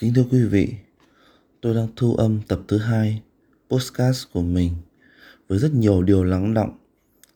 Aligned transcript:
Kính 0.00 0.14
thưa 0.14 0.24
quý 0.30 0.44
vị, 0.44 0.68
tôi 1.60 1.74
đang 1.74 1.88
thu 1.96 2.14
âm 2.14 2.40
tập 2.48 2.60
thứ 2.68 2.78
hai 2.78 3.22
podcast 3.70 4.26
của 4.32 4.42
mình 4.42 4.72
với 5.48 5.58
rất 5.58 5.74
nhiều 5.74 6.02
điều 6.02 6.24
lắng 6.24 6.54
động 6.54 6.78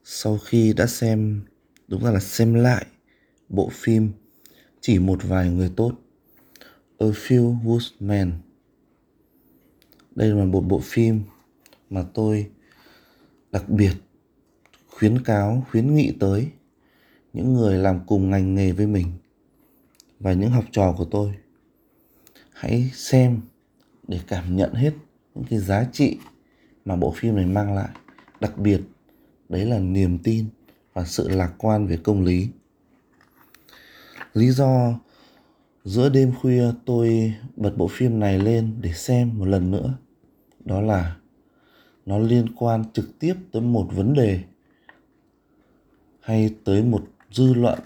sau 0.04 0.38
khi 0.38 0.72
đã 0.72 0.86
xem, 0.86 1.40
đúng 1.88 2.04
ra 2.04 2.10
là 2.10 2.20
xem 2.20 2.54
lại 2.54 2.86
bộ 3.48 3.68
phim 3.72 4.10
Chỉ 4.80 4.98
một 4.98 5.18
vài 5.22 5.50
người 5.50 5.70
tốt 5.76 5.92
A 6.98 7.06
Few 7.06 7.56
Good 7.64 7.82
Men. 8.00 8.32
Đây 10.14 10.28
là 10.28 10.44
một 10.44 10.60
bộ 10.60 10.80
phim 10.80 11.20
mà 11.90 12.04
tôi 12.14 12.50
đặc 13.52 13.68
biệt 13.68 13.92
khuyến 14.86 15.24
cáo, 15.24 15.66
khuyến 15.70 15.94
nghị 15.94 16.12
tới 16.20 16.48
những 17.32 17.54
người 17.54 17.78
làm 17.78 18.00
cùng 18.06 18.30
ngành 18.30 18.54
nghề 18.54 18.72
với 18.72 18.86
mình 18.86 19.12
và 20.20 20.32
những 20.32 20.50
học 20.50 20.64
trò 20.72 20.94
của 20.98 21.04
tôi 21.04 21.34
hãy 22.54 22.90
xem 22.94 23.40
để 24.08 24.20
cảm 24.26 24.56
nhận 24.56 24.74
hết 24.74 24.92
những 25.34 25.44
cái 25.44 25.58
giá 25.58 25.86
trị 25.92 26.18
mà 26.84 26.96
bộ 26.96 27.14
phim 27.16 27.36
này 27.36 27.46
mang 27.46 27.74
lại. 27.74 27.88
Đặc 28.40 28.58
biệt, 28.58 28.80
đấy 29.48 29.66
là 29.66 29.78
niềm 29.78 30.18
tin 30.18 30.46
và 30.92 31.04
sự 31.04 31.28
lạc 31.28 31.54
quan 31.58 31.86
về 31.86 31.96
công 31.96 32.24
lý. 32.24 32.48
Lý 34.34 34.50
do 34.50 35.00
giữa 35.84 36.08
đêm 36.08 36.32
khuya 36.40 36.64
tôi 36.84 37.34
bật 37.56 37.76
bộ 37.76 37.88
phim 37.88 38.20
này 38.20 38.38
lên 38.38 38.74
để 38.80 38.92
xem 38.92 39.38
một 39.38 39.44
lần 39.44 39.70
nữa, 39.70 39.94
đó 40.64 40.80
là 40.80 41.16
nó 42.06 42.18
liên 42.18 42.46
quan 42.56 42.84
trực 42.92 43.18
tiếp 43.18 43.34
tới 43.52 43.62
một 43.62 43.88
vấn 43.92 44.14
đề 44.14 44.40
hay 46.20 46.54
tới 46.64 46.82
một 46.82 47.04
dư 47.30 47.54
luận 47.54 47.78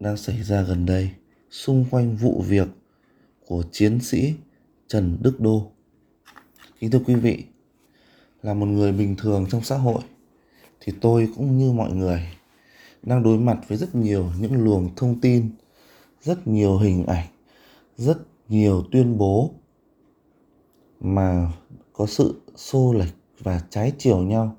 đang 0.00 0.16
xảy 0.16 0.42
ra 0.42 0.62
gần 0.62 0.86
đây 0.86 1.10
xung 1.50 1.84
quanh 1.90 2.16
vụ 2.16 2.44
việc 2.48 2.68
của 3.46 3.62
chiến 3.72 4.00
sĩ 4.00 4.34
Trần 4.88 5.16
Đức 5.20 5.40
Đô. 5.40 5.70
Kính 6.80 6.90
thưa 6.90 7.00
quý 7.06 7.14
vị, 7.14 7.44
là 8.42 8.54
một 8.54 8.66
người 8.66 8.92
bình 8.92 9.16
thường 9.18 9.46
trong 9.50 9.62
xã 9.62 9.76
hội 9.76 10.02
thì 10.80 10.92
tôi 11.00 11.28
cũng 11.36 11.58
như 11.58 11.72
mọi 11.72 11.92
người 11.92 12.28
đang 13.02 13.22
đối 13.22 13.38
mặt 13.38 13.58
với 13.68 13.78
rất 13.78 13.94
nhiều 13.94 14.30
những 14.40 14.64
luồng 14.64 14.94
thông 14.96 15.20
tin, 15.20 15.50
rất 16.22 16.46
nhiều 16.46 16.78
hình 16.78 17.06
ảnh, 17.06 17.26
rất 17.96 18.18
nhiều 18.48 18.84
tuyên 18.92 19.18
bố 19.18 19.50
mà 21.00 21.52
có 21.92 22.06
sự 22.06 22.40
xô 22.56 22.92
lệch 22.92 23.14
và 23.38 23.62
trái 23.70 23.92
chiều 23.98 24.18
nhau. 24.18 24.56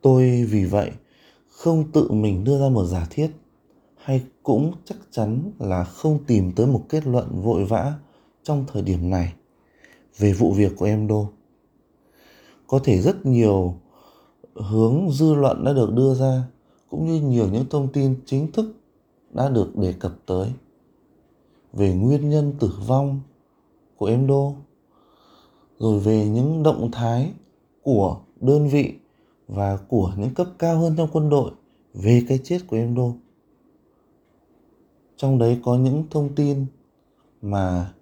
Tôi 0.00 0.44
vì 0.44 0.64
vậy 0.64 0.90
không 1.48 1.92
tự 1.92 2.10
mình 2.10 2.44
đưa 2.44 2.60
ra 2.60 2.68
một 2.68 2.84
giả 2.84 3.06
thiết 3.10 3.30
hay 4.08 4.22
cũng 4.42 4.72
chắc 4.84 4.96
chắn 5.10 5.52
là 5.58 5.84
không 5.84 6.18
tìm 6.26 6.52
tới 6.52 6.66
một 6.66 6.84
kết 6.88 7.06
luận 7.06 7.42
vội 7.42 7.64
vã 7.64 7.94
trong 8.42 8.64
thời 8.72 8.82
điểm 8.82 9.10
này 9.10 9.32
về 10.18 10.32
vụ 10.32 10.52
việc 10.52 10.72
của 10.76 10.84
em 10.84 11.06
đô? 11.06 11.28
Có 12.66 12.78
thể 12.84 13.00
rất 13.00 13.26
nhiều 13.26 13.74
hướng 14.54 15.10
dư 15.10 15.34
luận 15.34 15.64
đã 15.64 15.72
được 15.72 15.92
đưa 15.92 16.14
ra, 16.14 16.44
cũng 16.90 17.06
như 17.06 17.20
nhiều 17.20 17.48
những 17.52 17.64
thông 17.70 17.92
tin 17.92 18.20
chính 18.26 18.52
thức 18.52 18.74
đã 19.30 19.48
được 19.48 19.76
đề 19.76 19.92
cập 19.92 20.12
tới 20.26 20.48
về 21.72 21.94
nguyên 21.94 22.30
nhân 22.30 22.52
tử 22.60 22.72
vong 22.86 23.20
của 23.96 24.06
em 24.06 24.26
đô, 24.26 24.54
rồi 25.78 25.98
về 25.98 26.28
những 26.28 26.62
động 26.62 26.90
thái 26.92 27.32
của 27.82 28.20
đơn 28.40 28.68
vị 28.68 28.94
và 29.48 29.76
của 29.88 30.12
những 30.16 30.34
cấp 30.34 30.46
cao 30.58 30.78
hơn 30.78 30.94
trong 30.96 31.08
quân 31.12 31.30
đội 31.30 31.50
về 31.94 32.22
cái 32.28 32.38
chết 32.44 32.58
của 32.66 32.76
em 32.76 32.94
đô 32.94 33.12
trong 35.18 35.38
đấy 35.38 35.60
có 35.64 35.76
những 35.76 36.04
thông 36.10 36.34
tin 36.34 36.66
mà 37.42 37.92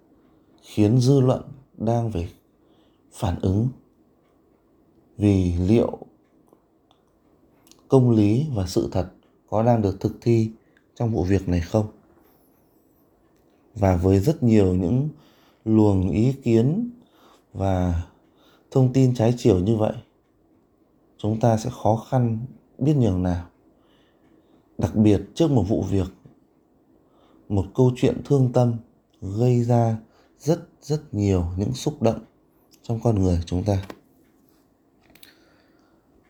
khiến 0.61 0.99
dư 0.99 1.19
luận 1.19 1.41
đang 1.77 2.11
phải 2.11 2.29
phản 3.11 3.39
ứng 3.41 3.67
vì 5.17 5.53
liệu 5.57 5.97
công 7.87 8.11
lý 8.11 8.45
và 8.53 8.67
sự 8.67 8.89
thật 8.91 9.09
có 9.49 9.63
đang 9.63 9.81
được 9.81 9.99
thực 9.99 10.17
thi 10.21 10.51
trong 10.95 11.11
vụ 11.11 11.23
việc 11.23 11.49
này 11.49 11.61
không? 11.61 11.85
Và 13.75 13.95
với 13.95 14.19
rất 14.19 14.43
nhiều 14.43 14.75
những 14.75 15.09
luồng 15.65 16.09
ý 16.09 16.33
kiến 16.43 16.89
và 17.53 18.03
thông 18.71 18.93
tin 18.93 19.15
trái 19.15 19.33
chiều 19.37 19.59
như 19.59 19.75
vậy, 19.75 19.93
chúng 21.17 21.39
ta 21.39 21.57
sẽ 21.57 21.69
khó 21.83 22.05
khăn 22.09 22.39
biết 22.77 22.93
nhường 22.97 23.23
nào. 23.23 23.47
Đặc 24.77 24.95
biệt 24.95 25.21
trước 25.35 25.51
một 25.51 25.63
vụ 25.63 25.83
việc 25.83 26.07
một 27.49 27.65
câu 27.75 27.91
chuyện 27.95 28.21
thương 28.25 28.53
tâm 28.53 28.73
gây 29.21 29.63
ra 29.63 29.97
rất 30.39 30.59
rất 30.81 31.13
nhiều 31.13 31.45
những 31.57 31.73
xúc 31.73 32.01
động 32.01 32.19
trong 32.83 32.99
con 33.03 33.23
người 33.23 33.39
chúng 33.45 33.63
ta. 33.63 33.85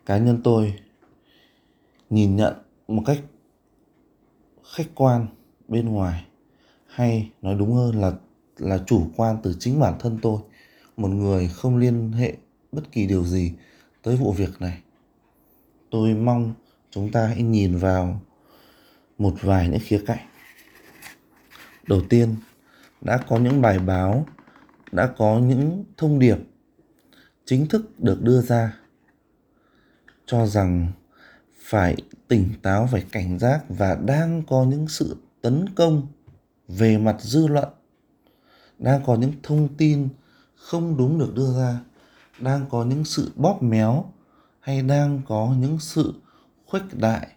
Cá 0.06 0.18
nhân 0.18 0.42
tôi 0.44 0.74
nhìn 2.10 2.36
nhận 2.36 2.54
một 2.88 3.04
cách 3.06 3.20
khách 4.64 4.88
quan 4.96 5.28
bên 5.68 5.90
ngoài, 5.90 6.26
hay 6.88 7.32
nói 7.42 7.56
đúng 7.56 7.74
hơn 7.74 8.02
là 8.02 8.14
là 8.58 8.84
chủ 8.88 9.08
quan 9.16 9.38
từ 9.44 9.56
chính 9.60 9.80
bản 9.80 9.94
thân 10.00 10.20
tôi, 10.22 10.40
một 10.98 11.08
người 11.08 11.48
không 11.48 11.78
liên 11.78 12.12
hệ 12.12 12.38
bất 12.72 12.92
kỳ 12.92 13.08
điều 13.08 13.24
gì 13.24 13.54
tới 14.02 14.16
vụ 14.16 14.32
việc 14.32 14.62
này. 14.62 14.82
Tôi 15.90 16.14
mong 16.14 16.54
chúng 16.92 17.12
ta 17.12 17.28
hãy 17.28 17.42
nhìn 17.42 17.78
vào 17.78 18.22
một 19.18 19.34
vài 19.42 19.70
những 19.70 19.80
khía 19.84 20.04
cạnh 20.08 20.28
đầu 21.88 22.02
tiên, 22.10 22.36
đã 23.02 23.18
có 23.18 23.38
những 23.38 23.62
bài 23.62 23.80
báo, 23.80 24.26
đã 24.92 25.08
có 25.18 25.40
những 25.40 25.84
thông 25.98 26.20
điệp 26.20 26.38
chính 27.46 27.68
thức 27.68 28.00
được 28.00 28.22
đưa 28.22 28.42
ra 28.42 28.78
cho 30.26 30.46
rằng 30.46 30.92
phải 31.60 31.96
tỉnh 32.28 32.50
táo, 32.62 32.90
phải 32.92 33.06
cảnh 33.12 33.40
giác 33.40 33.62
và 33.70 33.96
đang 34.06 34.44
có 34.48 34.66
những 34.70 34.88
sự 34.88 35.18
tấn 35.42 35.66
công 35.76 36.08
về 36.68 36.98
mặt 36.98 37.16
dư 37.20 37.48
luận, 37.48 37.70
đang 38.80 39.04
có 39.06 39.16
những 39.16 39.34
thông 39.44 39.76
tin 39.78 40.10
không 40.56 40.98
đúng 40.98 41.20
được 41.20 41.36
đưa 41.36 41.54
ra, 41.58 41.80
đang 42.40 42.66
có 42.70 42.86
những 42.86 43.06
sự 43.06 43.32
bóp 43.36 43.64
méo 43.64 44.14
hay 44.60 44.82
đang 44.82 45.22
có 45.28 45.56
những 45.60 45.80
sự 45.80 46.14
khuếch 46.66 47.00
đại, 47.00 47.28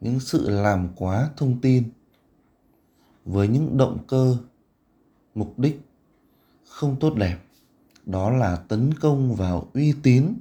những 0.00 0.20
sự 0.20 0.50
làm 0.50 0.88
quá 0.96 1.30
thông 1.36 1.60
tin 1.60 1.90
với 3.26 3.48
những 3.48 3.76
động 3.76 3.98
cơ, 4.06 4.36
mục 5.34 5.58
đích 5.58 5.80
không 6.68 6.96
tốt 7.00 7.14
đẹp. 7.14 7.38
Đó 8.06 8.30
là 8.30 8.56
tấn 8.56 8.94
công 8.94 9.34
vào 9.34 9.68
uy 9.74 9.94
tín, 10.02 10.34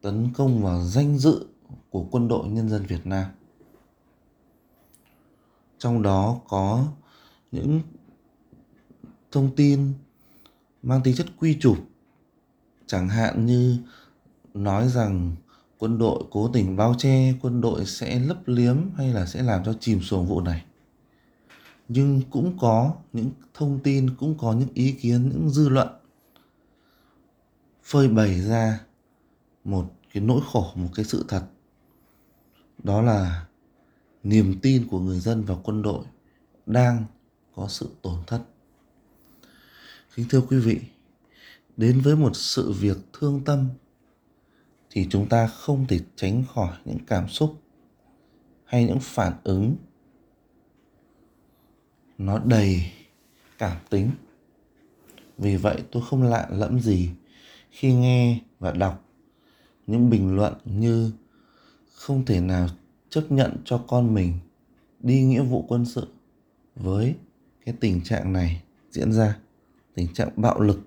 tấn 0.00 0.32
công 0.34 0.62
vào 0.62 0.82
danh 0.82 1.18
dự 1.18 1.46
của 1.90 2.06
quân 2.10 2.28
đội 2.28 2.48
nhân 2.48 2.68
dân 2.68 2.86
Việt 2.86 3.06
Nam. 3.06 3.30
Trong 5.78 6.02
đó 6.02 6.40
có 6.48 6.84
những 7.52 7.80
thông 9.32 9.56
tin 9.56 9.92
mang 10.82 11.00
tính 11.04 11.14
chất 11.16 11.26
quy 11.40 11.56
chụp, 11.60 11.78
chẳng 12.86 13.08
hạn 13.08 13.46
như 13.46 13.76
nói 14.54 14.88
rằng 14.88 15.36
quân 15.78 15.98
đội 15.98 16.24
cố 16.30 16.48
tình 16.52 16.76
bao 16.76 16.94
che, 16.98 17.34
quân 17.42 17.60
đội 17.60 17.86
sẽ 17.86 18.18
lấp 18.18 18.48
liếm 18.48 18.76
hay 18.96 19.08
là 19.08 19.26
sẽ 19.26 19.42
làm 19.42 19.64
cho 19.64 19.74
chìm 19.80 20.00
xuồng 20.02 20.26
vụ 20.26 20.40
này 20.40 20.64
nhưng 21.92 22.22
cũng 22.30 22.58
có 22.60 22.94
những 23.12 23.30
thông 23.54 23.80
tin, 23.82 24.16
cũng 24.16 24.38
có 24.38 24.52
những 24.52 24.68
ý 24.74 24.92
kiến, 24.92 25.28
những 25.28 25.50
dư 25.50 25.68
luận 25.68 25.88
phơi 27.82 28.08
bày 28.08 28.40
ra 28.40 28.80
một 29.64 29.92
cái 30.12 30.22
nỗi 30.22 30.40
khổ, 30.52 30.72
một 30.74 30.88
cái 30.94 31.04
sự 31.04 31.24
thật. 31.28 31.42
Đó 32.82 33.02
là 33.02 33.46
niềm 34.22 34.60
tin 34.62 34.86
của 34.88 35.00
người 35.00 35.20
dân 35.20 35.44
vào 35.44 35.60
quân 35.64 35.82
đội 35.82 36.04
đang 36.66 37.04
có 37.54 37.68
sự 37.68 37.88
tổn 38.02 38.18
thất. 38.26 38.42
Kính 40.14 40.26
thưa 40.28 40.40
quý 40.40 40.58
vị, 40.58 40.80
đến 41.76 42.00
với 42.00 42.16
một 42.16 42.36
sự 42.36 42.72
việc 42.72 42.96
thương 43.12 43.44
tâm 43.44 43.68
thì 44.90 45.06
chúng 45.10 45.28
ta 45.28 45.46
không 45.46 45.86
thể 45.86 46.00
tránh 46.16 46.44
khỏi 46.54 46.76
những 46.84 46.98
cảm 47.06 47.28
xúc 47.28 47.60
hay 48.64 48.84
những 48.84 49.00
phản 49.00 49.32
ứng 49.44 49.76
nó 52.20 52.38
đầy 52.38 52.92
cảm 53.58 53.76
tính. 53.90 54.10
Vì 55.38 55.56
vậy 55.56 55.82
tôi 55.92 56.02
không 56.10 56.22
lạ 56.22 56.48
lẫm 56.50 56.80
gì 56.80 57.10
khi 57.70 57.94
nghe 57.94 58.40
và 58.58 58.72
đọc 58.72 59.04
những 59.86 60.10
bình 60.10 60.36
luận 60.36 60.54
như 60.64 61.12
không 61.94 62.24
thể 62.24 62.40
nào 62.40 62.68
chấp 63.10 63.24
nhận 63.28 63.56
cho 63.64 63.84
con 63.88 64.14
mình 64.14 64.38
đi 65.00 65.22
nghĩa 65.22 65.42
vụ 65.42 65.64
quân 65.68 65.84
sự 65.84 66.08
với 66.76 67.14
cái 67.64 67.74
tình 67.80 68.00
trạng 68.04 68.32
này 68.32 68.62
diễn 68.90 69.12
ra. 69.12 69.38
Tình 69.94 70.14
trạng 70.14 70.30
bạo 70.36 70.60
lực 70.60 70.80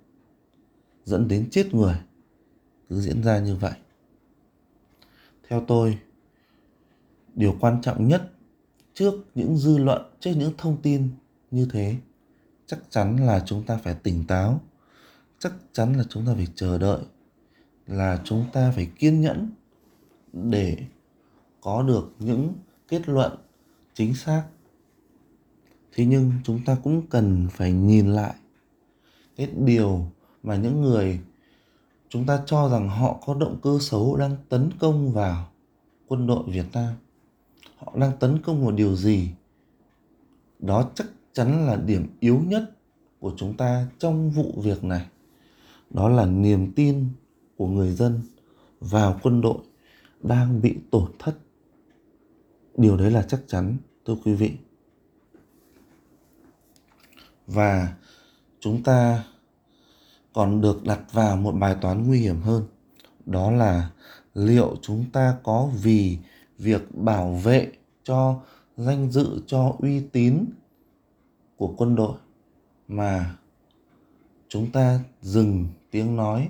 dẫn 1.05 1.27
đến 1.27 1.47
chết 1.51 1.73
người 1.73 1.95
cứ 2.89 3.01
diễn 3.01 3.23
ra 3.23 3.39
như 3.39 3.55
vậy. 3.55 3.73
Theo 5.49 5.65
tôi, 5.67 5.97
điều 7.35 7.57
quan 7.59 7.81
trọng 7.81 8.07
nhất 8.07 8.31
trước 8.93 9.13
những 9.35 9.57
dư 9.57 9.77
luận, 9.77 10.01
trước 10.19 10.33
những 10.37 10.53
thông 10.57 10.81
tin 10.81 11.09
như 11.53 11.67
thế, 11.71 11.95
chắc 12.65 12.79
chắn 12.89 13.17
là 13.25 13.43
chúng 13.45 13.63
ta 13.63 13.77
phải 13.77 13.93
tỉnh 13.93 14.23
táo 14.27 14.61
chắc 15.39 15.53
chắn 15.73 15.93
là 15.93 16.03
chúng 16.09 16.25
ta 16.25 16.33
phải 16.33 16.47
chờ 16.55 16.77
đợi, 16.77 16.99
là 17.87 18.21
chúng 18.23 18.45
ta 18.53 18.71
phải 18.71 18.89
kiên 18.99 19.21
nhẫn 19.21 19.51
để 20.33 20.77
có 21.61 21.83
được 21.83 22.15
những 22.19 22.53
kết 22.87 23.09
luận 23.09 23.37
chính 23.93 24.13
xác 24.15 24.43
thế 25.91 26.05
nhưng 26.05 26.31
chúng 26.43 26.59
ta 26.65 26.77
cũng 26.83 27.07
cần 27.07 27.47
phải 27.51 27.71
nhìn 27.71 28.07
lại 28.07 28.35
cái 29.35 29.47
điều 29.65 30.05
mà 30.43 30.55
những 30.55 30.81
người 30.81 31.19
chúng 32.09 32.25
ta 32.25 32.43
cho 32.45 32.69
rằng 32.69 32.89
họ 32.89 33.19
có 33.25 33.33
động 33.33 33.59
cơ 33.63 33.77
xấu 33.81 34.17
đang 34.17 34.35
tấn 34.49 34.69
công 34.79 35.11
vào 35.11 35.49
quân 36.07 36.27
đội 36.27 36.43
Việt 36.47 36.65
Nam. 36.73 36.93
Họ 37.77 37.93
đang 37.95 38.11
tấn 38.19 38.41
công 38.41 38.61
vào 38.63 38.71
điều 38.71 38.95
gì? 38.95 39.29
Đó 40.59 40.89
chắc 40.95 41.07
chắn 41.33 41.67
là 41.67 41.75
điểm 41.75 42.07
yếu 42.19 42.39
nhất 42.39 42.63
của 43.19 43.33
chúng 43.37 43.57
ta 43.57 43.87
trong 43.99 44.31
vụ 44.31 44.53
việc 44.57 44.83
này. 44.83 45.05
Đó 45.89 46.09
là 46.09 46.25
niềm 46.25 46.71
tin 46.75 47.07
của 47.57 47.67
người 47.67 47.91
dân 47.91 48.21
vào 48.79 49.19
quân 49.23 49.41
đội 49.41 49.57
đang 50.21 50.61
bị 50.61 50.75
tổn 50.91 51.11
thất. 51.19 51.37
Điều 52.77 52.97
đấy 52.97 53.11
là 53.11 53.21
chắc 53.21 53.41
chắn, 53.47 53.77
thưa 54.05 54.15
quý 54.25 54.33
vị. 54.33 54.51
Và 57.47 57.95
chúng 58.59 58.83
ta 58.83 59.23
còn 60.33 60.61
được 60.61 60.83
đặt 60.83 60.99
vào 61.11 61.37
một 61.37 61.51
bài 61.51 61.75
toán 61.81 62.07
nguy 62.07 62.19
hiểm 62.19 62.41
hơn 62.41 62.63
đó 63.25 63.51
là 63.51 63.89
liệu 64.33 64.75
chúng 64.81 65.05
ta 65.13 65.37
có 65.43 65.69
vì 65.81 66.17
việc 66.57 66.95
bảo 66.95 67.33
vệ 67.33 67.71
cho 68.03 68.39
danh 68.77 69.11
dự 69.11 69.41
cho 69.47 69.75
uy 69.79 69.99
tín 69.99 70.45
của 71.63 71.73
quân 71.77 71.95
đội 71.95 72.17
mà 72.87 73.35
chúng 74.47 74.71
ta 74.71 74.99
dừng 75.21 75.67
tiếng 75.91 76.15
nói, 76.15 76.49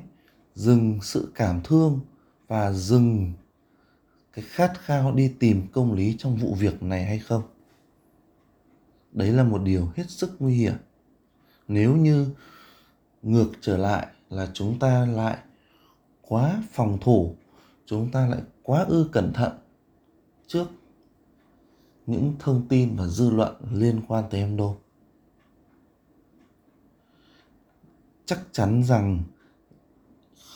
dừng 0.55 0.99
sự 1.01 1.31
cảm 1.35 1.61
thương 1.63 1.99
và 2.47 2.71
dừng 2.71 3.33
cái 4.33 4.45
khát 4.47 4.71
khao 4.79 5.11
đi 5.11 5.33
tìm 5.39 5.67
công 5.73 5.93
lý 5.93 6.15
trong 6.19 6.35
vụ 6.35 6.53
việc 6.53 6.83
này 6.83 7.05
hay 7.05 7.19
không? 7.19 7.43
Đấy 9.11 9.31
là 9.31 9.43
một 9.43 9.61
điều 9.63 9.89
hết 9.95 10.09
sức 10.09 10.35
nguy 10.39 10.55
hiểm. 10.55 10.73
Nếu 11.67 11.95
như 11.95 12.27
ngược 13.21 13.51
trở 13.61 13.77
lại 13.77 14.07
là 14.29 14.49
chúng 14.53 14.79
ta 14.79 15.05
lại 15.05 15.37
quá 16.21 16.63
phòng 16.71 16.97
thủ, 17.01 17.35
chúng 17.85 18.11
ta 18.11 18.27
lại 18.27 18.41
quá 18.63 18.85
ư 18.87 19.09
cẩn 19.11 19.33
thận 19.33 19.51
trước 20.47 20.67
những 22.07 22.33
thông 22.39 22.67
tin 22.67 22.95
và 22.95 23.07
dư 23.07 23.29
luận 23.29 23.55
liên 23.71 24.01
quan 24.07 24.23
tới 24.29 24.41
em 24.41 24.57
đô 24.57 24.77
chắc 28.25 28.39
chắn 28.51 28.83
rằng 28.83 29.23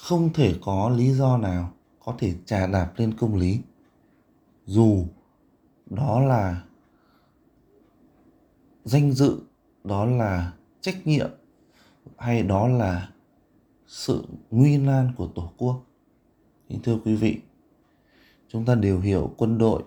không 0.01 0.33
thể 0.33 0.55
có 0.61 0.89
lý 0.89 1.13
do 1.13 1.37
nào 1.37 1.73
có 2.05 2.15
thể 2.19 2.35
trà 2.45 2.67
đạp 2.67 2.93
lên 2.97 3.13
công 3.19 3.35
lý. 3.35 3.61
Dù 4.65 5.05
đó 5.85 6.19
là 6.19 6.63
danh 8.85 9.11
dự, 9.11 9.39
đó 9.83 10.05
là 10.05 10.53
trách 10.81 11.07
nhiệm, 11.07 11.29
hay 12.17 12.43
đó 12.43 12.67
là 12.67 13.09
sự 13.87 14.25
nguy 14.51 14.77
nan 14.77 15.13
của 15.17 15.27
tổ 15.35 15.51
quốc. 15.57 15.83
Nhưng 16.69 16.81
thưa 16.81 16.99
quý 17.05 17.15
vị, 17.15 17.41
chúng 18.47 18.65
ta 18.65 18.75
đều 18.75 18.99
hiểu 18.99 19.33
quân 19.37 19.57
đội 19.57 19.83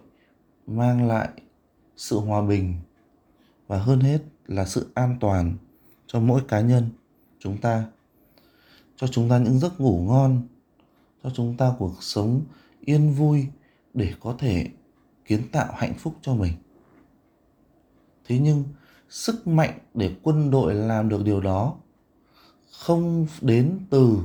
mang 0.67 1.09
lại 1.09 1.29
sự 1.97 2.19
hòa 2.19 2.43
bình 2.43 2.75
và 3.67 3.79
hơn 3.79 4.01
hết 4.01 4.19
là 4.47 4.65
sự 4.65 4.91
an 4.95 5.17
toàn 5.21 5.57
cho 6.07 6.21
mỗi 6.21 6.43
cá 6.49 6.61
nhân 6.61 6.91
chúng 7.41 7.59
ta. 7.59 7.85
Cho 8.97 9.07
chúng 9.07 9.29
ta 9.29 9.39
những 9.39 9.59
giấc 9.59 9.81
ngủ 9.81 10.05
ngon. 10.09 10.43
Cho 11.23 11.31
chúng 11.31 11.57
ta 11.57 11.75
cuộc 11.79 12.03
sống 12.03 12.43
yên 12.81 13.13
vui 13.13 13.47
để 13.95 14.15
có 14.21 14.35
thể 14.39 14.71
kiến 15.25 15.43
tạo 15.53 15.73
hạnh 15.77 15.95
phúc 15.99 16.15
cho 16.23 16.35
mình. 16.35 16.53
Thế 18.25 18.39
nhưng, 18.39 18.65
sức 19.09 19.47
mạnh 19.47 19.79
để 19.95 20.17
quân 20.23 20.51
đội 20.51 20.75
làm 20.75 21.09
được 21.09 21.25
điều 21.25 21.41
đó 21.41 21.75
không 22.73 23.27
đến 23.41 23.81
từ 23.91 24.19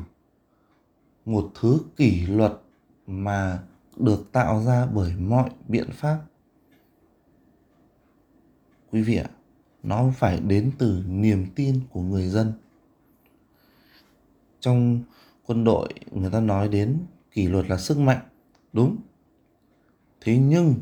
một 1.25 1.51
thứ 1.59 1.79
kỷ 1.95 2.25
luật 2.25 2.53
mà 3.07 3.63
được 3.97 4.31
tạo 4.31 4.63
ra 4.63 4.85
bởi 4.85 5.15
mọi 5.15 5.49
biện 5.67 5.89
pháp. 5.93 6.19
Quý 8.91 9.01
vị 9.01 9.17
ạ, 9.17 9.29
nó 9.83 10.13
phải 10.17 10.39
đến 10.39 10.71
từ 10.77 11.03
niềm 11.07 11.47
tin 11.55 11.79
của 11.89 12.01
người 12.01 12.29
dân 12.29 12.53
trong 14.65 15.03
quân 15.45 15.63
đội 15.63 15.89
người 16.11 16.29
ta 16.31 16.39
nói 16.39 16.67
đến 16.69 16.99
kỷ 17.31 17.47
luật 17.47 17.69
là 17.69 17.77
sức 17.77 17.97
mạnh, 17.97 18.19
đúng. 18.73 18.97
Thế 20.21 20.37
nhưng 20.37 20.75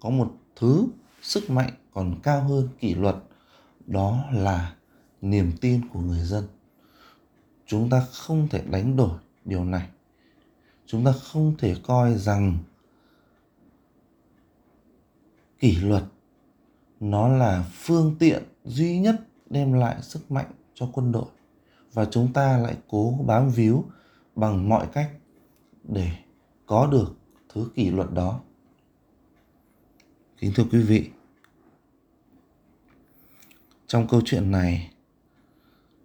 có 0.00 0.10
một 0.10 0.36
thứ 0.56 0.86
sức 1.22 1.50
mạnh 1.50 1.70
còn 1.92 2.14
cao 2.22 2.40
hơn 2.40 2.68
kỷ 2.78 2.94
luật, 2.94 3.16
đó 3.86 4.24
là 4.32 4.74
niềm 5.20 5.52
tin 5.60 5.88
của 5.88 6.00
người 6.00 6.24
dân. 6.24 6.44
Chúng 7.66 7.90
ta 7.90 8.06
không 8.12 8.48
thể 8.50 8.62
đánh 8.70 8.96
đổi 8.96 9.18
điều 9.44 9.64
này. 9.64 9.88
Chúng 10.86 11.04
ta 11.04 11.12
không 11.12 11.54
thể 11.58 11.76
coi 11.82 12.14
rằng 12.14 12.58
kỷ 15.58 15.76
luật 15.76 16.04
nó 17.00 17.28
là 17.28 17.70
phương 17.72 18.16
tiện 18.18 18.42
duy 18.64 18.98
nhất 18.98 19.16
đem 19.50 19.72
lại 19.72 19.96
sức 20.02 20.30
mạnh 20.30 20.50
cho 20.74 20.88
quân 20.92 21.12
đội 21.12 21.28
và 21.92 22.04
chúng 22.04 22.32
ta 22.32 22.58
lại 22.58 22.76
cố 22.88 23.18
bám 23.26 23.50
víu 23.50 23.84
bằng 24.36 24.68
mọi 24.68 24.86
cách 24.92 25.10
để 25.84 26.10
có 26.66 26.86
được 26.86 27.16
thứ 27.48 27.68
kỷ 27.74 27.90
luật 27.90 28.12
đó. 28.12 28.40
Kính 30.38 30.52
thưa 30.54 30.64
quý 30.72 30.82
vị, 30.82 31.10
trong 33.86 34.08
câu 34.08 34.20
chuyện 34.24 34.50
này 34.50 34.90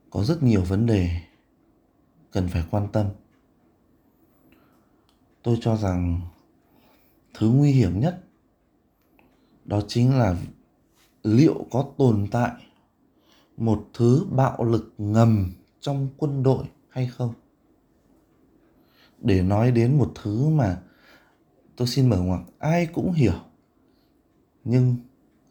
có 0.10 0.24
rất 0.24 0.44
nhiều 0.44 0.64
vấn 0.64 0.86
đề 0.86 1.10
cần 2.32 2.48
phải 2.48 2.64
quan 2.72 2.88
tâm. 2.92 3.08
Tôi 5.44 5.58
cho 5.62 5.78
rằng 5.78 6.22
thứ 7.34 7.50
nguy 7.50 7.72
hiểm 7.72 8.00
nhất 8.00 8.24
đó 9.66 9.82
chính 9.88 10.18
là 10.18 10.36
liệu 11.24 11.66
có 11.72 11.92
tồn 11.98 12.28
tại 12.32 12.52
một 13.58 13.90
thứ 13.94 14.26
bạo 14.32 14.64
lực 14.64 14.94
ngầm 14.98 15.52
trong 15.86 16.08
quân 16.18 16.44
đội 16.44 16.66
hay 16.90 17.08
không? 17.08 17.34
Để 19.22 19.42
nói 19.42 19.72
đến 19.72 19.98
một 19.98 20.12
thứ 20.24 20.50
mà 20.50 20.82
tôi 21.76 21.88
xin 21.88 22.10
mở 22.10 22.18
ngoặc, 22.18 22.42
ai 22.60 22.86
cũng 22.86 23.12
hiểu. 23.12 23.34
Nhưng 24.64 24.96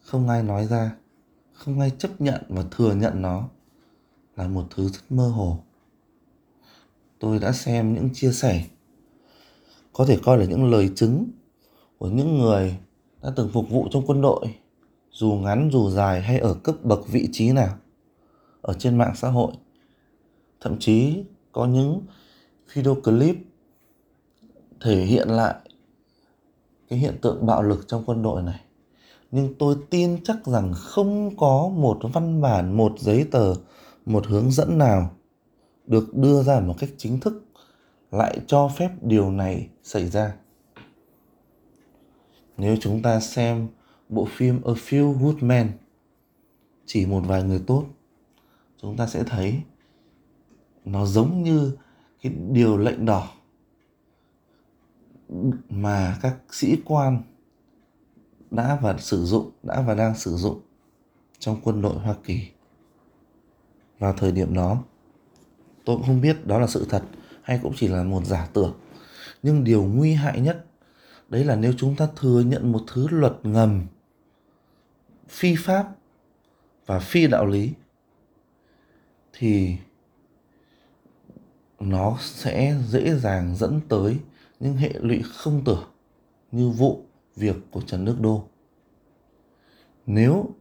không 0.00 0.28
ai 0.28 0.42
nói 0.42 0.66
ra, 0.66 0.96
không 1.52 1.80
ai 1.80 1.90
chấp 1.98 2.20
nhận 2.20 2.42
và 2.48 2.64
thừa 2.70 2.94
nhận 2.94 3.22
nó 3.22 3.48
là 4.36 4.48
một 4.48 4.66
thứ 4.70 4.88
rất 4.88 5.00
mơ 5.10 5.28
hồ. 5.28 5.58
Tôi 7.18 7.38
đã 7.38 7.52
xem 7.52 7.94
những 7.94 8.08
chia 8.14 8.32
sẻ, 8.32 8.64
có 9.92 10.06
thể 10.06 10.18
coi 10.24 10.38
là 10.38 10.44
những 10.44 10.70
lời 10.70 10.90
chứng 10.96 11.30
của 11.98 12.08
những 12.08 12.38
người 12.38 12.78
đã 13.22 13.32
từng 13.36 13.50
phục 13.52 13.70
vụ 13.70 13.88
trong 13.90 14.06
quân 14.06 14.20
đội, 14.20 14.46
dù 15.10 15.32
ngắn, 15.32 15.70
dù 15.72 15.90
dài 15.90 16.22
hay 16.22 16.38
ở 16.38 16.54
cấp 16.54 16.74
bậc 16.82 17.08
vị 17.08 17.28
trí 17.32 17.52
nào, 17.52 17.78
ở 18.62 18.74
trên 18.74 18.98
mạng 18.98 19.12
xã 19.16 19.28
hội 19.28 19.52
thậm 20.64 20.78
chí 20.78 21.24
có 21.52 21.66
những 21.66 22.00
video 22.74 22.94
clip 22.94 23.36
thể 24.80 25.04
hiện 25.04 25.28
lại 25.28 25.54
cái 26.88 26.98
hiện 26.98 27.18
tượng 27.22 27.46
bạo 27.46 27.62
lực 27.62 27.88
trong 27.88 28.02
quân 28.06 28.22
đội 28.22 28.42
này. 28.42 28.60
Nhưng 29.30 29.54
tôi 29.58 29.76
tin 29.90 30.24
chắc 30.24 30.46
rằng 30.46 30.72
không 30.74 31.36
có 31.36 31.68
một 31.68 31.98
văn 32.12 32.40
bản, 32.40 32.76
một 32.76 32.92
giấy 32.98 33.26
tờ, 33.30 33.54
một 34.06 34.26
hướng 34.26 34.50
dẫn 34.50 34.78
nào 34.78 35.10
được 35.86 36.14
đưa 36.14 36.42
ra 36.42 36.60
một 36.60 36.74
cách 36.78 36.90
chính 36.96 37.20
thức 37.20 37.44
lại 38.10 38.38
cho 38.46 38.68
phép 38.76 38.90
điều 39.02 39.30
này 39.30 39.68
xảy 39.82 40.08
ra. 40.08 40.34
Nếu 42.56 42.76
chúng 42.80 43.02
ta 43.02 43.20
xem 43.20 43.68
bộ 44.08 44.26
phim 44.30 44.60
A 44.64 44.72
Few 44.72 45.12
Good 45.12 45.36
Men 45.40 45.72
chỉ 46.86 47.06
một 47.06 47.22
vài 47.26 47.42
người 47.42 47.62
tốt, 47.66 47.84
chúng 48.82 48.96
ta 48.96 49.06
sẽ 49.06 49.24
thấy 49.24 49.60
nó 50.84 51.06
giống 51.06 51.42
như 51.42 51.76
cái 52.22 52.32
điều 52.50 52.76
lệnh 52.76 53.06
đỏ 53.06 53.30
mà 55.68 56.18
các 56.22 56.36
sĩ 56.50 56.76
quan 56.84 57.22
đã 58.50 58.78
và 58.82 58.98
sử 58.98 59.24
dụng, 59.24 59.50
đã 59.62 59.80
và 59.80 59.94
đang 59.94 60.14
sử 60.16 60.36
dụng 60.36 60.60
trong 61.38 61.60
quân 61.64 61.82
đội 61.82 61.98
Hoa 61.98 62.14
Kỳ. 62.24 62.48
Vào 63.98 64.12
thời 64.12 64.32
điểm 64.32 64.54
đó, 64.54 64.82
tôi 65.84 65.96
cũng 65.96 66.06
không 66.06 66.20
biết 66.20 66.46
đó 66.46 66.58
là 66.58 66.66
sự 66.66 66.86
thật 66.88 67.02
hay 67.42 67.60
cũng 67.62 67.72
chỉ 67.76 67.88
là 67.88 68.02
một 68.02 68.24
giả 68.24 68.48
tưởng. 68.52 68.74
Nhưng 69.42 69.64
điều 69.64 69.84
nguy 69.84 70.12
hại 70.12 70.40
nhất, 70.40 70.64
đấy 71.28 71.44
là 71.44 71.56
nếu 71.56 71.72
chúng 71.76 71.96
ta 71.96 72.08
thừa 72.16 72.40
nhận 72.40 72.72
một 72.72 72.80
thứ 72.86 73.08
luật 73.10 73.32
ngầm, 73.42 73.86
phi 75.28 75.54
pháp 75.58 75.96
và 76.86 76.98
phi 76.98 77.26
đạo 77.26 77.46
lý, 77.46 77.72
thì 79.32 79.76
nó 81.80 82.16
sẽ 82.20 82.76
dễ 82.88 83.14
dàng 83.14 83.56
dẫn 83.56 83.80
tới 83.88 84.18
những 84.60 84.76
hệ 84.76 84.92
lụy 84.92 85.22
không 85.22 85.62
tưởng 85.64 85.84
như 86.52 86.70
vụ 86.70 87.04
việc 87.36 87.56
của 87.70 87.80
Trần 87.80 88.04
Đức 88.04 88.20
Đô. 88.20 88.44
Nếu 90.06 90.54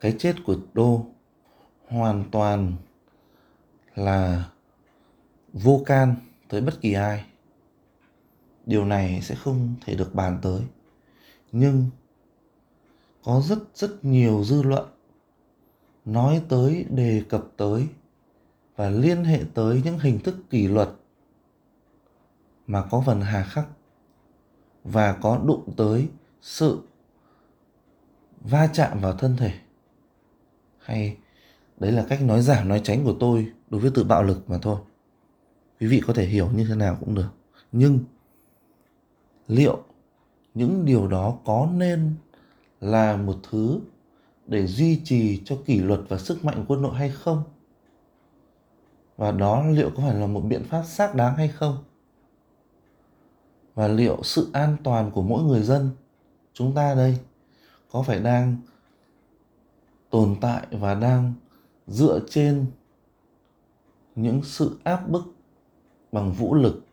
cái 0.00 0.14
chết 0.18 0.36
của 0.44 0.56
Đô 0.72 1.06
hoàn 1.88 2.24
toàn 2.30 2.72
là 3.94 4.50
vô 5.52 5.82
can 5.86 6.16
tới 6.48 6.60
bất 6.60 6.80
kỳ 6.80 6.92
ai, 6.92 7.24
điều 8.66 8.84
này 8.84 9.20
sẽ 9.22 9.34
không 9.34 9.74
thể 9.84 9.94
được 9.94 10.14
bàn 10.14 10.38
tới 10.42 10.62
nhưng 11.52 11.86
có 13.24 13.42
rất 13.48 13.58
rất 13.74 14.04
nhiều 14.04 14.44
dư 14.44 14.62
luận 14.62 14.88
nói 16.04 16.42
tới, 16.48 16.86
đề 16.90 17.22
cập 17.28 17.44
tới 17.56 17.86
và 18.80 18.90
liên 18.90 19.24
hệ 19.24 19.40
tới 19.54 19.82
những 19.84 19.98
hình 19.98 20.18
thức 20.18 20.36
kỷ 20.50 20.68
luật 20.68 20.88
mà 22.66 22.82
có 22.90 23.02
phần 23.06 23.20
hà 23.20 23.42
khắc 23.42 23.68
và 24.84 25.12
có 25.12 25.40
đụng 25.46 25.72
tới 25.76 26.08
sự 26.40 26.80
va 28.40 28.68
chạm 28.72 29.00
vào 29.00 29.12
thân 29.12 29.36
thể. 29.36 29.52
Hay 30.78 31.16
đấy 31.76 31.92
là 31.92 32.06
cách 32.08 32.22
nói 32.22 32.42
giảm, 32.42 32.68
nói 32.68 32.80
tránh 32.84 33.04
của 33.04 33.16
tôi 33.20 33.52
đối 33.70 33.80
với 33.80 33.90
tự 33.94 34.04
bạo 34.04 34.22
lực 34.22 34.50
mà 34.50 34.58
thôi. 34.62 34.80
Quý 35.80 35.86
vị 35.86 36.02
có 36.06 36.12
thể 36.12 36.26
hiểu 36.26 36.48
như 36.56 36.66
thế 36.68 36.74
nào 36.74 36.96
cũng 37.00 37.14
được. 37.14 37.30
Nhưng 37.72 37.98
liệu 39.48 39.84
những 40.54 40.84
điều 40.84 41.08
đó 41.08 41.38
có 41.44 41.68
nên 41.74 42.14
là 42.80 43.16
một 43.16 43.36
thứ 43.50 43.80
để 44.46 44.66
duy 44.66 45.00
trì 45.04 45.42
cho 45.44 45.56
kỷ 45.66 45.80
luật 45.80 46.00
và 46.08 46.18
sức 46.18 46.44
mạnh 46.44 46.64
quân 46.68 46.82
đội 46.82 46.94
hay 46.94 47.10
không? 47.10 47.42
Và 49.20 49.32
đó 49.32 49.64
liệu 49.70 49.90
có 49.96 50.02
phải 50.02 50.14
là 50.14 50.26
một 50.26 50.40
biện 50.40 50.64
pháp 50.64 50.82
xác 50.82 51.14
đáng 51.14 51.36
hay 51.36 51.48
không? 51.48 51.84
Và 53.74 53.88
liệu 53.88 54.22
sự 54.22 54.50
an 54.52 54.76
toàn 54.84 55.10
của 55.10 55.22
mỗi 55.22 55.42
người 55.42 55.62
dân, 55.62 55.90
chúng 56.52 56.74
ta 56.74 56.94
đây, 56.94 57.18
có 57.90 58.02
phải 58.02 58.20
đang 58.20 58.56
tồn 60.10 60.36
tại 60.40 60.66
và 60.70 60.94
đang 60.94 61.34
dựa 61.86 62.20
trên 62.30 62.66
những 64.14 64.40
sự 64.44 64.78
áp 64.84 65.08
bức 65.08 65.34
bằng 66.12 66.32
vũ 66.32 66.54
lực 66.54 66.84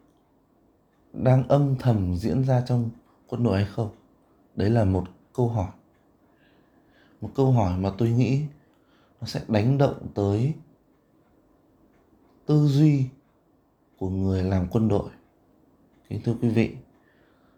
đang 1.14 1.48
âm 1.48 1.76
thầm 1.80 2.16
diễn 2.16 2.44
ra 2.44 2.62
trong 2.62 2.90
quân 3.28 3.44
đội 3.44 3.58
hay 3.58 3.72
không? 3.72 3.90
Đấy 4.56 4.70
là 4.70 4.86
một 4.86 5.04
câu 5.34 5.48
hỏi. 5.48 5.72
Một 7.22 7.30
câu 7.36 7.52
hỏi 7.52 7.78
mà 7.78 7.92
tôi 7.98 8.10
nghĩ 8.10 8.42
nó 9.22 9.28
sẽ 9.28 9.42
đánh 9.48 9.78
động 9.78 10.08
tới 10.14 10.54
tư 12.48 12.68
duy 12.68 13.06
của 13.98 14.10
người 14.10 14.44
làm 14.44 14.68
quân 14.72 14.88
đội. 14.88 15.10
Kính 16.10 16.22
thưa 16.26 16.36
quý 16.42 16.50
vị, 16.50 16.76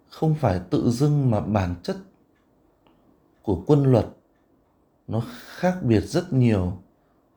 không 0.09 0.35
phải 0.35 0.61
tự 0.69 0.91
dưng 0.91 1.31
mà 1.31 1.39
bản 1.39 1.75
chất 1.83 1.97
của 3.41 3.63
quân 3.67 3.83
luật 3.83 4.05
nó 5.07 5.23
khác 5.45 5.77
biệt 5.83 6.01
rất 6.01 6.33
nhiều 6.33 6.77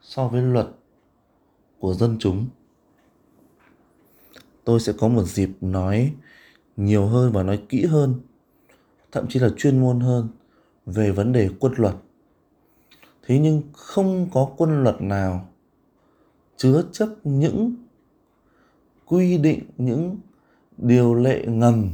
so 0.01 0.29
với 0.29 0.43
luật 0.43 0.69
của 1.79 1.95
dân 1.95 2.17
chúng. 2.21 2.47
Tôi 4.65 4.81
sẽ 4.81 4.93
có 4.99 5.09
một 5.09 5.23
dịp 5.23 5.51
nói 5.61 6.15
nhiều 6.77 7.07
hơn 7.07 7.33
và 7.33 7.43
nói 7.43 7.63
kỹ 7.69 7.85
hơn, 7.85 8.21
thậm 9.13 9.27
chí 9.29 9.41
là 9.41 9.49
chuyên 9.57 9.81
môn 9.81 10.01
hơn 10.01 10.29
về 10.87 11.11
vấn 11.11 11.33
đề 11.33 11.51
quân 11.61 11.73
luật. 11.77 11.95
Thế 13.23 13.39
nhưng 13.39 13.63
không 13.73 14.29
có 14.33 14.55
quân 14.57 14.83
luật 14.83 15.03
nào 15.03 15.52
chứa 16.63 16.83
chấp 16.93 17.09
những 17.25 17.75
quy 19.07 19.39
định, 19.39 19.61
những 19.79 20.17
điều 20.79 21.15
lệ 21.15 21.45
ngầm 21.47 21.91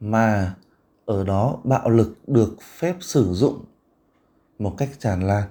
mà 0.00 0.56
ở 1.04 1.24
đó 1.24 1.58
bạo 1.64 1.90
lực 1.90 2.16
được 2.26 2.56
phép 2.62 2.96
sử 3.00 3.32
dụng 3.34 3.64
một 4.58 4.74
cách 4.78 4.90
tràn 4.98 5.22
lan. 5.22 5.48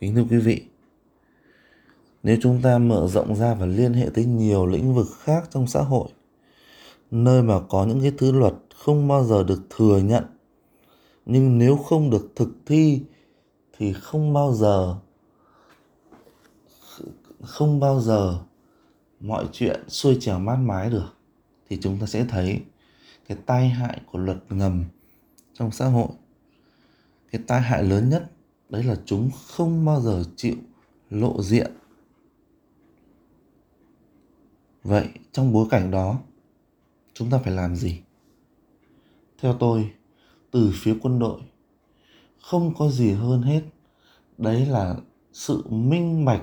Kính 0.00 0.14
thưa 0.14 0.24
quý 0.30 0.38
vị, 0.38 0.62
nếu 2.22 2.36
chúng 2.42 2.62
ta 2.62 2.78
mở 2.78 3.08
rộng 3.08 3.36
ra 3.36 3.54
và 3.54 3.66
liên 3.66 3.92
hệ 3.92 4.08
tới 4.14 4.24
nhiều 4.24 4.66
lĩnh 4.66 4.94
vực 4.94 5.08
khác 5.18 5.48
trong 5.50 5.66
xã 5.66 5.80
hội, 5.80 6.08
nơi 7.10 7.42
mà 7.42 7.60
có 7.68 7.84
những 7.84 8.00
cái 8.00 8.12
thứ 8.18 8.32
luật 8.32 8.54
không 8.76 9.08
bao 9.08 9.24
giờ 9.24 9.44
được 9.44 9.62
thừa 9.70 9.98
nhận, 9.98 10.24
nhưng 11.26 11.58
nếu 11.58 11.76
không 11.76 12.10
được 12.10 12.32
thực 12.36 12.48
thi 12.66 13.02
thì 13.78 13.92
không 13.92 14.32
bao 14.32 14.54
giờ 14.54 14.96
không 17.42 17.80
bao 17.80 18.00
giờ 18.00 18.38
mọi 19.20 19.48
chuyện 19.52 19.88
xuôi 19.88 20.16
trèo 20.20 20.38
mát 20.38 20.56
mái 20.56 20.90
được, 20.90 21.16
thì 21.68 21.78
chúng 21.82 21.98
ta 21.98 22.06
sẽ 22.06 22.24
thấy 22.24 22.62
cái 23.28 23.38
tai 23.46 23.68
hại 23.68 24.00
của 24.12 24.18
luật 24.18 24.38
ngầm 24.48 24.84
trong 25.54 25.70
xã 25.70 25.86
hội. 25.86 26.08
Cái 27.30 27.42
tai 27.46 27.60
hại 27.60 27.82
lớn 27.82 28.08
nhất, 28.08 28.30
đấy 28.68 28.82
là 28.82 28.96
chúng 29.04 29.30
không 29.46 29.84
bao 29.84 30.00
giờ 30.00 30.24
chịu 30.36 30.56
lộ 31.10 31.42
diện. 31.42 31.72
Vậy 34.82 35.08
trong 35.32 35.52
bối 35.52 35.66
cảnh 35.70 35.90
đó, 35.90 36.18
chúng 37.14 37.30
ta 37.30 37.38
phải 37.38 37.52
làm 37.52 37.76
gì? 37.76 38.00
Theo 39.38 39.56
tôi, 39.60 39.90
từ 40.50 40.72
phía 40.74 40.96
quân 41.02 41.18
đội, 41.18 41.40
không 42.40 42.74
có 42.74 42.90
gì 42.90 43.12
hơn 43.12 43.42
hết. 43.42 43.62
Đấy 44.38 44.66
là 44.66 44.96
sự 45.32 45.62
minh 45.68 46.24
bạch 46.24 46.42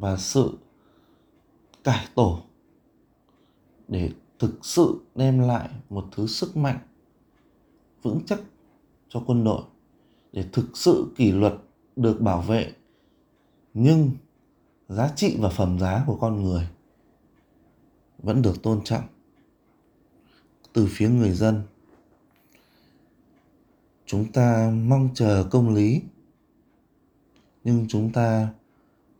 và 0.00 0.16
sự 0.16 0.58
cải 1.84 2.06
tổ 2.14 2.42
để 3.88 4.10
thực 4.38 4.58
sự 4.62 5.00
đem 5.14 5.38
lại 5.38 5.70
một 5.90 6.04
thứ 6.12 6.26
sức 6.26 6.56
mạnh 6.56 6.78
vững 8.02 8.20
chắc 8.26 8.40
cho 9.08 9.22
quân 9.26 9.44
đội, 9.44 9.62
để 10.32 10.44
thực 10.52 10.66
sự 10.74 11.12
kỷ 11.16 11.32
luật 11.32 11.54
được 11.96 12.20
bảo 12.20 12.42
vệ, 12.42 12.72
nhưng 13.74 14.10
giá 14.88 15.12
trị 15.16 15.36
và 15.38 15.48
phẩm 15.48 15.78
giá 15.78 16.04
của 16.06 16.16
con 16.16 16.42
người 16.42 16.68
vẫn 18.18 18.42
được 18.42 18.62
tôn 18.62 18.80
trọng 18.84 19.04
từ 20.72 20.88
phía 20.90 21.08
người 21.08 21.32
dân. 21.32 21.62
Chúng 24.06 24.32
ta 24.32 24.72
mong 24.84 25.08
chờ 25.14 25.46
công 25.50 25.74
lý, 25.74 26.02
nhưng 27.64 27.86
chúng 27.88 28.12
ta 28.12 28.48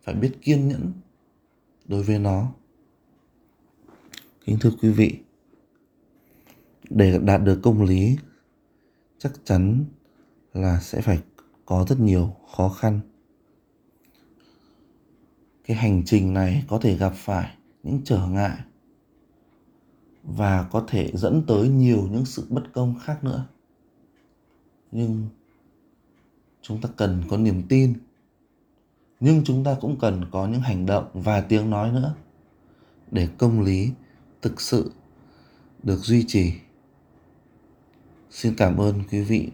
phải 0.03 0.15
biết 0.15 0.33
kiên 0.43 0.69
nhẫn 0.69 0.93
đối 1.85 2.03
với 2.03 2.19
nó. 2.19 2.53
Kính 4.45 4.59
thưa 4.61 4.71
quý 4.83 4.91
vị, 4.91 5.19
để 6.91 7.19
đạt 7.19 7.43
được 7.43 7.61
công 7.63 7.83
lý, 7.83 8.17
chắc 9.19 9.33
chắn 9.45 9.85
là 10.53 10.81
sẽ 10.81 11.01
phải 11.01 11.23
có 11.67 11.87
rất 11.89 12.01
nhiều 12.01 12.37
khó 12.57 12.69
khăn. 12.69 13.01
Cái 15.65 15.77
hành 15.77 16.03
trình 16.07 16.35
này 16.35 16.65
có 16.69 16.79
thể 16.79 16.97
gặp 16.97 17.13
phải 17.17 17.57
những 17.83 18.01
trở 18.05 18.27
ngại 18.27 18.59
và 20.23 20.69
có 20.71 20.85
thể 20.89 21.11
dẫn 21.15 21.43
tới 21.47 21.69
nhiều 21.69 22.09
những 22.11 22.25
sự 22.25 22.47
bất 22.49 22.63
công 22.73 22.95
khác 23.03 23.25
nữa. 23.25 23.47
Nhưng 24.93 25.29
chúng 26.63 26.81
ta 26.81 26.89
cần 26.97 27.23
có 27.29 27.37
niềm 27.37 27.63
tin 27.69 27.95
nhưng 29.21 29.45
chúng 29.45 29.65
ta 29.65 29.77
cũng 29.81 29.99
cần 30.01 30.25
có 30.31 30.47
những 30.47 30.61
hành 30.61 30.87
động 30.87 31.11
và 31.15 31.41
tiếng 31.41 31.71
nói 31.71 31.93
nữa 31.93 32.15
để 33.11 33.29
công 33.39 33.61
lý 33.61 33.91
thực 34.43 34.61
sự 34.61 34.93
được 35.83 35.99
duy 35.99 36.25
trì. 36.29 36.53
Xin 38.31 38.55
cảm 38.57 38.77
ơn 38.77 39.03
quý 39.11 39.21
vị 39.21 39.49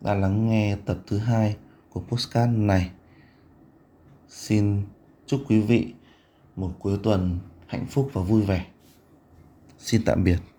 đã 0.00 0.14
lắng 0.14 0.48
nghe 0.48 0.76
tập 0.84 0.98
thứ 1.06 1.18
hai 1.18 1.56
của 1.90 2.00
postcard 2.00 2.52
này. 2.52 2.90
Xin 4.28 4.82
chúc 5.26 5.40
quý 5.48 5.60
vị 5.60 5.92
một 6.56 6.72
cuối 6.78 6.98
tuần 7.02 7.38
hạnh 7.66 7.86
phúc 7.90 8.10
và 8.12 8.22
vui 8.22 8.42
vẻ. 8.42 8.66
Xin 9.78 10.02
tạm 10.04 10.24
biệt. 10.24 10.51